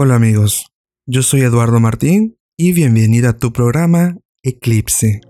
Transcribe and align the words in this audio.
Hola 0.00 0.14
amigos, 0.14 0.72
yo 1.06 1.22
soy 1.22 1.40
Eduardo 1.40 1.80
Martín 1.80 2.38
y 2.56 2.72
bienvenido 2.72 3.28
a 3.28 3.32
tu 3.36 3.52
programa 3.52 4.16
Eclipse. 4.44 5.22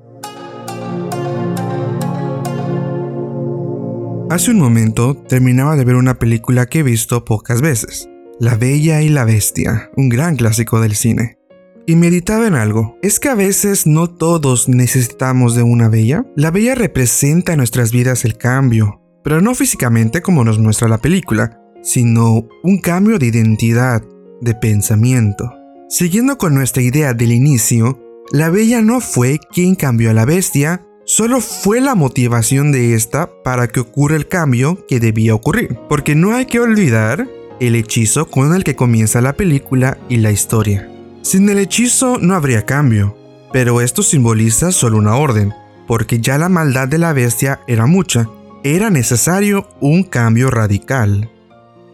Hace 4.29 4.51
un 4.51 4.59
momento 4.59 5.17
terminaba 5.27 5.75
de 5.75 5.87
ver 5.87 5.95
una 5.95 6.19
película 6.19 6.67
que 6.67 6.81
he 6.81 6.83
visto 6.83 7.25
pocas 7.25 7.63
veces, 7.63 8.11
La 8.39 8.57
Bella 8.57 9.01
y 9.01 9.09
la 9.09 9.25
Bestia, 9.25 9.91
un 9.97 10.11
gran 10.11 10.37
clásico 10.37 10.83
del 10.83 10.97
cine. 10.97 11.39
Y 11.87 11.97
meditaba 11.97 12.47
en 12.47 12.55
algo, 12.55 12.99
es 13.01 13.19
que 13.21 13.31
a 13.31 13.35
veces 13.35 13.87
no 13.87 14.11
todos 14.11 14.69
necesitamos 14.69 15.55
de 15.55 15.63
una 15.63 15.89
bella. 15.89 16.27
La 16.37 16.51
bella 16.51 16.75
representa 16.75 17.53
en 17.53 17.59
nuestras 17.59 17.91
vidas 17.91 18.27
el 18.27 18.37
cambio, 18.37 19.01
pero 19.25 19.41
no 19.41 19.55
físicamente 19.55 20.21
como 20.21 20.45
nos 20.45 20.59
muestra 20.59 20.89
la 20.89 20.99
película, 20.99 21.59
sino 21.83 22.47
un 22.63 22.83
cambio 22.83 23.19
de 23.19 23.29
identidad, 23.29 24.05
de 24.41 24.55
pensamiento. 24.55 25.53
Siguiendo 25.89 26.39
con 26.39 26.55
nuestra 26.55 26.83
idea 26.83 27.15
del 27.15 27.33
inicio, 27.33 27.99
la 28.31 28.51
bella 28.51 28.83
no 28.83 29.01
fue 29.01 29.39
quien 29.53 29.75
cambió 29.75 30.11
a 30.11 30.15
la 30.15 30.27
bestia, 30.27 30.85
solo 31.07 31.41
fue 31.41 31.81
la 31.81 31.95
motivación 31.95 32.73
de 32.73 32.95
esta 32.95 33.31
para 33.43 33.69
que 33.69 33.81
ocurra 33.81 34.17
el 34.17 34.29
cambio 34.29 34.85
que 34.87 35.01
debía 35.01 35.35
ocurrir. 35.35 35.79
Porque 35.89 36.15
no 36.15 36.35
hay 36.35 36.45
que 36.45 36.61
olvidar 36.61 37.27
el 37.61 37.75
hechizo 37.75 38.31
con 38.31 38.55
el 38.55 38.65
que 38.65 38.77
comienza 38.77 39.21
la 39.21 39.33
película 39.33 39.99
y 40.09 40.19
la 40.19 40.31
historia. 40.31 40.91
Sin 41.23 41.49
el 41.49 41.59
hechizo 41.59 42.19
no 42.19 42.35
habría 42.35 42.67
cambio, 42.67 43.17
pero 43.53 43.81
esto 43.81 44.03
simboliza 44.03 44.73
solo 44.73 44.99
una 44.99 45.17
orden, 45.17 45.53
porque 45.87 46.21
ya 46.21 46.39
la 46.39 46.49
maldad 46.49 46.89
de 46.89 46.99
la 46.99 47.13
bestia 47.13 47.61
era 47.67 47.87
mucha, 47.87 48.29
era 48.63 48.91
necesario 48.91 49.69
un 49.81 50.05
cambio 50.05 50.51
radical. 50.51 51.31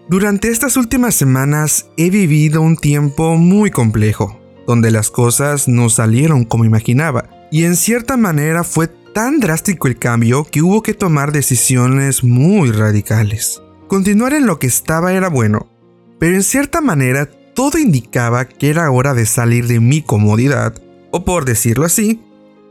Durante 0.06 0.48
estas 0.48 0.76
últimas 0.76 1.14
semanas 1.14 1.86
he 1.96 2.10
vivido 2.10 2.60
un 2.60 2.76
tiempo 2.76 3.36
muy 3.36 3.70
complejo, 3.70 4.38
donde 4.66 4.90
las 4.90 5.10
cosas 5.10 5.66
no 5.66 5.88
salieron 5.88 6.44
como 6.44 6.66
imaginaba, 6.66 7.30
y 7.50 7.64
en 7.64 7.74
cierta 7.74 8.18
manera 8.18 8.64
fue 8.64 8.86
tan 8.86 9.40
drástico 9.40 9.88
el 9.88 9.98
cambio 9.98 10.44
que 10.44 10.60
hubo 10.60 10.82
que 10.82 10.92
tomar 10.92 11.32
decisiones 11.32 12.22
muy 12.22 12.70
radicales. 12.70 13.62
Continuar 13.88 14.34
en 14.34 14.46
lo 14.46 14.58
que 14.58 14.66
estaba 14.66 15.14
era 15.14 15.30
bueno, 15.30 15.68
pero 16.18 16.34
en 16.34 16.42
cierta 16.42 16.82
manera 16.82 17.24
todo 17.54 17.78
indicaba 17.78 18.44
que 18.44 18.68
era 18.68 18.90
hora 18.90 19.14
de 19.14 19.24
salir 19.24 19.66
de 19.68 19.80
mi 19.80 20.02
comodidad, 20.02 20.74
o 21.12 21.24
por 21.24 21.46
decirlo 21.46 21.86
así, 21.86 22.20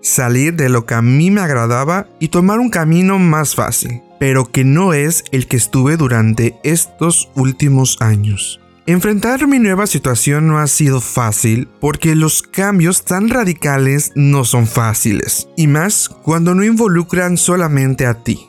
salir 0.01 0.53
de 0.53 0.69
lo 0.69 0.85
que 0.85 0.93
a 0.93 1.01
mí 1.01 1.31
me 1.31 1.41
agradaba 1.41 2.09
y 2.19 2.27
tomar 2.27 2.59
un 2.59 2.69
camino 2.69 3.17
más 3.17 3.55
fácil 3.55 4.03
pero 4.23 4.49
que 4.49 4.63
no 4.63 4.93
es 4.93 5.25
el 5.33 5.47
que 5.47 5.57
estuve 5.57 5.97
durante 5.97 6.55
estos 6.63 7.29
últimos 7.35 7.97
años. 7.99 8.61
Enfrentar 8.85 9.47
mi 9.47 9.59
nueva 9.59 9.85
situación 9.85 10.47
no 10.47 10.59
ha 10.59 10.67
sido 10.67 11.01
fácil 11.01 11.67
porque 11.81 12.15
los 12.15 12.41
cambios 12.41 13.03
tan 13.03 13.27
radicales 13.27 14.13
no 14.15 14.45
son 14.45 14.65
fáciles, 14.65 15.49
y 15.57 15.67
más 15.67 16.07
cuando 16.07 16.55
no 16.55 16.63
involucran 16.63 17.35
solamente 17.35 18.05
a 18.05 18.23
ti. 18.23 18.47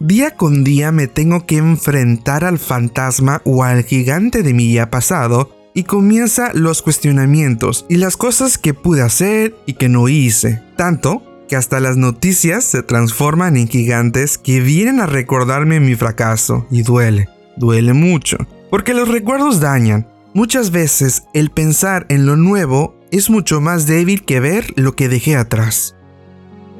Día 0.00 0.32
con 0.32 0.64
día 0.64 0.90
me 0.90 1.06
tengo 1.06 1.46
que 1.46 1.58
enfrentar 1.58 2.44
al 2.44 2.58
fantasma 2.58 3.40
o 3.44 3.62
al 3.62 3.84
gigante 3.84 4.42
de 4.42 4.52
mi 4.52 4.66
día 4.66 4.90
pasado 4.90 5.54
y 5.74 5.84
comienza 5.84 6.50
los 6.54 6.82
cuestionamientos 6.82 7.86
y 7.88 7.98
las 7.98 8.16
cosas 8.16 8.58
que 8.58 8.74
pude 8.74 9.02
hacer 9.02 9.54
y 9.64 9.74
que 9.74 9.88
no 9.88 10.08
hice, 10.08 10.60
tanto 10.76 11.22
que 11.48 11.56
hasta 11.56 11.80
las 11.80 11.96
noticias 11.96 12.64
se 12.64 12.82
transforman 12.82 13.56
en 13.56 13.68
gigantes 13.68 14.38
que 14.38 14.60
vienen 14.60 15.00
a 15.00 15.06
recordarme 15.06 15.80
mi 15.80 15.94
fracaso 15.94 16.66
y 16.70 16.82
duele, 16.82 17.28
duele 17.56 17.92
mucho, 17.92 18.36
porque 18.70 18.94
los 18.94 19.08
recuerdos 19.08 19.60
dañan. 19.60 20.08
Muchas 20.32 20.70
veces 20.70 21.24
el 21.32 21.50
pensar 21.50 22.06
en 22.08 22.26
lo 22.26 22.36
nuevo 22.36 22.96
es 23.10 23.30
mucho 23.30 23.60
más 23.60 23.86
débil 23.86 24.24
que 24.24 24.40
ver 24.40 24.72
lo 24.76 24.96
que 24.96 25.08
dejé 25.08 25.36
atrás. 25.36 25.94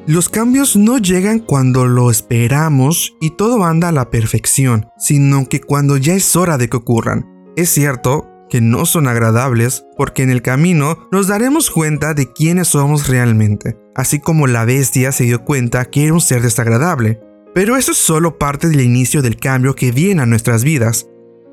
Los 0.06 0.28
cambios 0.28 0.76
no 0.76 0.98
llegan 0.98 1.38
cuando 1.38 1.86
lo 1.86 2.10
esperamos 2.10 3.14
y 3.20 3.30
todo 3.30 3.64
anda 3.64 3.88
a 3.88 3.92
la 3.92 4.10
perfección, 4.10 4.88
sino 4.98 5.48
que 5.48 5.60
cuando 5.60 5.96
ya 5.96 6.14
es 6.14 6.36
hora 6.36 6.58
de 6.58 6.68
que 6.68 6.76
ocurran. 6.76 7.24
Es 7.56 7.70
cierto 7.70 8.33
que 8.48 8.60
no 8.60 8.86
son 8.86 9.08
agradables 9.08 9.86
porque 9.96 10.22
en 10.22 10.30
el 10.30 10.42
camino 10.42 11.08
nos 11.10 11.26
daremos 11.26 11.70
cuenta 11.70 12.14
de 12.14 12.32
quiénes 12.32 12.68
somos 12.68 13.08
realmente, 13.08 13.76
así 13.94 14.20
como 14.20 14.46
la 14.46 14.64
bestia 14.64 15.12
se 15.12 15.24
dio 15.24 15.44
cuenta 15.44 15.84
que 15.86 16.04
era 16.04 16.14
un 16.14 16.20
ser 16.20 16.42
desagradable. 16.42 17.20
Pero 17.54 17.76
eso 17.76 17.92
es 17.92 17.98
solo 17.98 18.38
parte 18.38 18.68
del 18.68 18.80
inicio 18.80 19.22
del 19.22 19.36
cambio 19.36 19.74
que 19.74 19.92
viene 19.92 20.22
a 20.22 20.26
nuestras 20.26 20.64
vidas. 20.64 21.08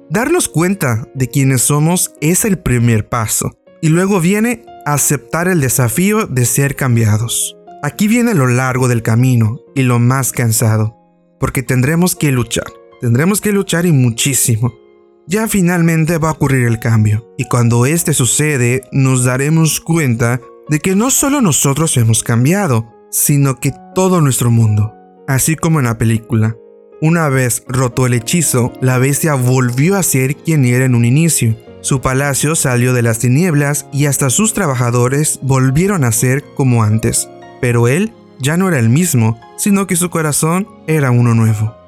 Darnos 0.09 0.49
cuenta 0.49 1.07
de 1.13 1.27
quiénes 1.27 1.61
somos 1.61 2.13
es 2.21 2.43
el 2.43 2.57
primer 2.59 3.07
paso, 3.07 3.51
y 3.81 3.89
luego 3.89 4.19
viene 4.19 4.65
aceptar 4.85 5.47
el 5.47 5.61
desafío 5.61 6.25
de 6.25 6.45
ser 6.45 6.75
cambiados. 6.75 7.55
Aquí 7.83 8.07
viene 8.07 8.33
lo 8.33 8.47
largo 8.47 8.87
del 8.87 9.03
camino 9.03 9.61
y 9.75 9.83
lo 9.83 9.99
más 9.99 10.31
cansado, 10.31 10.97
porque 11.39 11.63
tendremos 11.63 12.15
que 12.15 12.31
luchar, 12.31 12.67
tendremos 12.99 13.41
que 13.41 13.51
luchar 13.51 13.85
y 13.85 13.91
muchísimo 13.91 14.80
ya 15.27 15.47
finalmente 15.47 16.17
va 16.17 16.29
a 16.29 16.33
ocurrir 16.33 16.65
el 16.65 16.79
cambio. 16.79 17.33
Y 17.37 17.45
cuando 17.45 17.85
este 17.85 18.13
sucede, 18.13 18.83
nos 18.91 19.23
daremos 19.23 19.79
cuenta 19.79 20.41
de 20.69 20.79
que 20.79 20.95
no 20.95 21.11
solo 21.11 21.41
nosotros 21.41 21.95
hemos 21.97 22.23
cambiado, 22.23 22.87
sino 23.11 23.59
que 23.59 23.73
todo 23.93 24.21
nuestro 24.21 24.51
mundo. 24.51 24.93
Así 25.27 25.55
como 25.55 25.79
en 25.79 25.85
la 25.85 25.97
película. 25.97 26.55
Una 27.01 27.29
vez 27.29 27.63
roto 27.67 28.05
el 28.05 28.13
hechizo, 28.13 28.73
la 28.79 28.97
bestia 28.99 29.33
volvió 29.33 29.97
a 29.97 30.03
ser 30.03 30.35
quien 30.35 30.65
era 30.65 30.85
en 30.85 30.95
un 30.95 31.05
inicio. 31.05 31.57
Su 31.81 31.99
palacio 31.99 32.55
salió 32.55 32.93
de 32.93 33.01
las 33.01 33.19
tinieblas 33.19 33.87
y 33.91 34.05
hasta 34.05 34.29
sus 34.29 34.53
trabajadores 34.53 35.39
volvieron 35.41 36.03
a 36.03 36.11
ser 36.11 36.43
como 36.55 36.83
antes. 36.83 37.27
Pero 37.59 37.87
él 37.87 38.13
ya 38.39 38.55
no 38.55 38.67
era 38.67 38.79
el 38.79 38.89
mismo, 38.89 39.39
sino 39.57 39.87
que 39.87 39.95
su 39.95 40.09
corazón 40.09 40.67
era 40.87 41.11
uno 41.11 41.33
nuevo. 41.33 41.80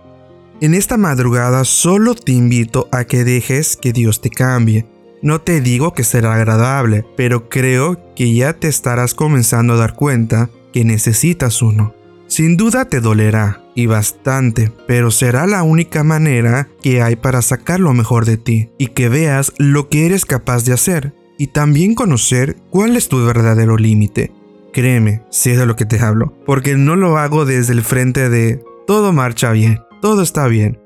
En 0.64 0.74
esta 0.74 0.96
madrugada 0.96 1.66
solo 1.66 2.16
te 2.16 2.32
invito 2.32 2.88
a 2.94 3.04
que 3.04 3.26
dejes 3.26 3.76
que 3.76 3.92
Dios 3.92 4.22
te 4.22 4.30
cambie. 4.30 4.86
No 5.22 5.42
te 5.42 5.60
digo 5.60 5.94
que 5.94 6.06
será 6.06 6.36
agradable, 6.36 7.06
pero 7.18 7.50
creo 7.50 8.00
que 8.16 8.34
ya 8.34 8.54
te 8.54 8.70
estarás 8.70 9.14
comenzando 9.14 9.74
a 9.74 9.76
dar 9.76 9.94
cuenta 9.94 10.50
que 10.72 10.86
necesitas 10.86 11.62
uno. 11.62 11.94
Sin 12.28 12.56
duda 12.56 12.86
te 12.86 13.02
dolerá, 13.02 13.62
y 13.76 13.88
bastante, 13.88 14.72
pero 14.88 15.12
será 15.12 15.48
la 15.48 15.64
única 15.64 16.06
manera 16.06 16.70
que 16.82 17.02
hay 17.02 17.18
para 17.18 17.42
sacar 17.42 17.82
lo 17.82 17.94
mejor 17.94 18.24
de 18.24 18.38
ti 18.38 18.70
y 18.78 18.88
que 18.88 19.10
veas 19.10 19.52
lo 19.58 19.90
que 19.90 20.06
eres 20.06 20.24
capaz 20.24 20.64
de 20.64 20.72
hacer 20.72 21.14
y 21.38 21.48
también 21.48 21.94
conocer 21.94 22.56
cuál 22.70 22.96
es 22.96 23.10
tu 23.10 23.26
verdadero 23.26 23.76
límite. 23.76 24.32
Créeme, 24.72 25.24
sé 25.30 25.58
de 25.58 25.66
lo 25.66 25.76
que 25.76 25.86
te 25.86 26.00
hablo, 26.00 26.34
porque 26.46 26.78
no 26.78 26.96
lo 26.96 27.18
hago 27.18 27.44
desde 27.44 27.74
el 27.74 27.84
frente 27.84 28.30
de 28.30 28.64
todo 28.88 29.12
marcha 29.12 29.52
bien 29.52 29.80
todo 30.04 30.22
está 30.22 30.50
bien, 30.50 30.82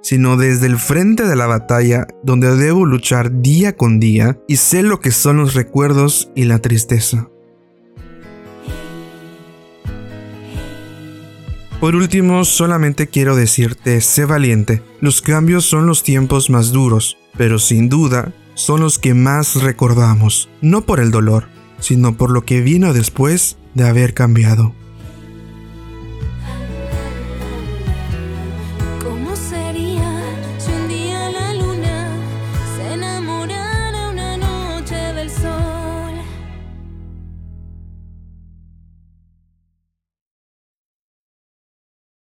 sino 0.00 0.38
desde 0.38 0.66
el 0.66 0.78
frente 0.78 1.26
de 1.26 1.36
la 1.36 1.46
batalla 1.46 2.06
donde 2.22 2.56
debo 2.56 2.86
luchar 2.86 3.42
día 3.42 3.76
con 3.76 4.00
día 4.00 4.40
y 4.48 4.56
sé 4.56 4.82
lo 4.82 4.98
que 4.98 5.10
son 5.10 5.36
los 5.36 5.52
recuerdos 5.52 6.30
y 6.34 6.44
la 6.44 6.58
tristeza. 6.58 7.28
Por 11.80 11.94
último, 11.94 12.46
solamente 12.46 13.08
quiero 13.08 13.36
decirte, 13.36 14.00
sé 14.00 14.24
valiente, 14.24 14.82
los 15.02 15.20
cambios 15.20 15.66
son 15.66 15.86
los 15.86 16.02
tiempos 16.02 16.48
más 16.48 16.72
duros, 16.72 17.18
pero 17.36 17.58
sin 17.58 17.90
duda 17.90 18.32
son 18.54 18.80
los 18.80 18.98
que 18.98 19.12
más 19.12 19.62
recordamos, 19.62 20.48
no 20.62 20.86
por 20.86 20.98
el 20.98 21.10
dolor, 21.10 21.44
sino 21.78 22.16
por 22.16 22.30
lo 22.30 22.46
que 22.46 22.62
vino 22.62 22.94
después 22.94 23.58
de 23.74 23.86
haber 23.86 24.14
cambiado. 24.14 24.74